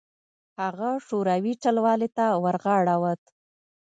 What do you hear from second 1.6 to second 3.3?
ټلوالې ته ورغاړه وت.